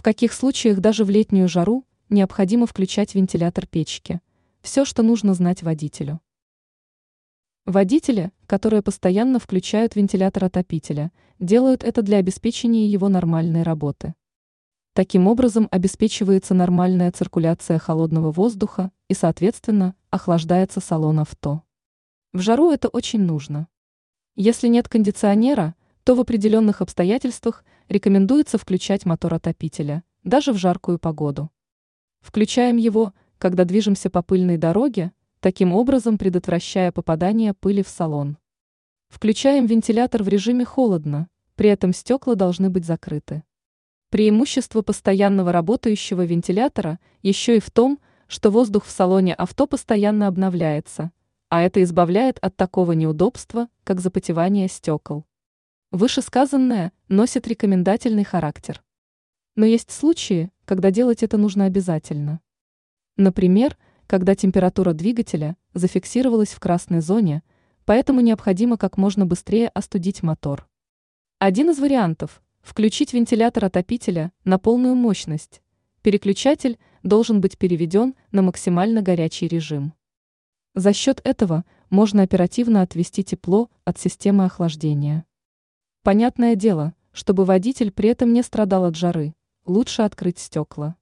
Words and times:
В 0.00 0.02
каких 0.02 0.32
случаях 0.32 0.80
даже 0.80 1.04
в 1.04 1.10
летнюю 1.10 1.46
жару 1.46 1.84
необходимо 2.08 2.64
включать 2.64 3.14
вентилятор 3.14 3.66
печки? 3.66 4.22
Все, 4.62 4.86
что 4.86 5.02
нужно 5.02 5.34
знать 5.34 5.62
водителю. 5.62 6.22
Водители, 7.66 8.32
которые 8.46 8.80
постоянно 8.80 9.38
включают 9.38 9.96
вентилятор 9.96 10.46
отопителя, 10.46 11.12
делают 11.38 11.84
это 11.84 12.00
для 12.00 12.16
обеспечения 12.16 12.86
его 12.86 13.10
нормальной 13.10 13.62
работы. 13.62 14.14
Таким 14.94 15.26
образом 15.26 15.68
обеспечивается 15.70 16.54
нормальная 16.54 17.12
циркуляция 17.12 17.78
холодного 17.78 18.32
воздуха 18.32 18.92
и, 19.08 19.12
соответственно, 19.12 19.94
охлаждается 20.08 20.80
салон 20.80 21.20
авто. 21.20 21.62
В 22.32 22.40
жару 22.40 22.70
это 22.70 22.88
очень 22.88 23.20
нужно. 23.20 23.68
Если 24.34 24.68
нет 24.68 24.88
кондиционера, 24.88 25.74
то 26.04 26.14
в 26.14 26.20
определенных 26.20 26.80
обстоятельствах 26.80 27.66
рекомендуется 27.90 28.56
включать 28.56 29.04
мотор 29.04 29.34
отопителя, 29.34 30.04
даже 30.22 30.52
в 30.52 30.56
жаркую 30.56 31.00
погоду. 31.00 31.50
Включаем 32.20 32.76
его, 32.76 33.12
когда 33.36 33.64
движемся 33.64 34.10
по 34.10 34.22
пыльной 34.22 34.58
дороге, 34.58 35.12
таким 35.40 35.72
образом 35.72 36.16
предотвращая 36.16 36.92
попадание 36.92 37.52
пыли 37.52 37.82
в 37.82 37.88
салон. 37.88 38.38
Включаем 39.08 39.66
вентилятор 39.66 40.22
в 40.22 40.28
режиме 40.28 40.64
холодно, 40.64 41.28
при 41.56 41.68
этом 41.68 41.92
стекла 41.92 42.36
должны 42.36 42.70
быть 42.70 42.84
закрыты. 42.84 43.42
Преимущество 44.08 44.82
постоянного 44.82 45.50
работающего 45.50 46.24
вентилятора 46.24 47.00
еще 47.22 47.56
и 47.56 47.60
в 47.60 47.72
том, 47.72 47.98
что 48.28 48.50
воздух 48.50 48.84
в 48.84 48.90
салоне 48.90 49.34
авто 49.34 49.66
постоянно 49.66 50.28
обновляется, 50.28 51.10
а 51.48 51.62
это 51.62 51.82
избавляет 51.82 52.38
от 52.38 52.56
такого 52.56 52.92
неудобства, 52.92 53.68
как 53.82 53.98
запотевание 53.98 54.68
стекол. 54.68 55.24
Вышесказанное 55.90 56.92
носит 57.08 57.46
рекомендательный 57.48 58.24
характер. 58.24 58.82
Но 59.56 59.64
есть 59.64 59.90
случаи, 59.90 60.50
когда 60.64 60.90
делать 60.90 61.22
это 61.22 61.36
нужно 61.36 61.64
обязательно. 61.64 62.40
Например, 63.16 63.76
когда 64.06 64.34
температура 64.34 64.92
двигателя 64.92 65.56
зафиксировалась 65.74 66.50
в 66.50 66.60
красной 66.60 67.00
зоне, 67.00 67.42
поэтому 67.84 68.20
необходимо 68.20 68.76
как 68.76 68.96
можно 68.96 69.26
быстрее 69.26 69.68
остудить 69.68 70.22
мотор. 70.22 70.68
Один 71.38 71.70
из 71.70 71.78
вариантов 71.78 72.42
Включить 72.62 73.14
вентилятор 73.14 73.64
отопителя 73.64 74.32
на 74.44 74.58
полную 74.58 74.94
мощность. 74.94 75.62
Переключатель 76.02 76.78
должен 77.02 77.40
быть 77.40 77.58
переведен 77.58 78.14
на 78.32 78.42
максимально 78.42 79.02
горячий 79.02 79.48
режим. 79.48 79.94
За 80.74 80.92
счет 80.92 81.20
этого 81.24 81.64
можно 81.88 82.22
оперативно 82.22 82.82
отвести 82.82 83.24
тепло 83.24 83.70
от 83.84 83.98
системы 83.98 84.44
охлаждения. 84.44 85.24
Понятное 86.02 86.56
дело, 86.56 86.94
чтобы 87.12 87.44
водитель 87.44 87.92
при 87.92 88.08
этом 88.08 88.32
не 88.32 88.42
страдал 88.42 88.86
от 88.86 88.96
жары, 88.96 89.34
лучше 89.66 90.02
открыть 90.02 90.38
стекла. 90.38 90.96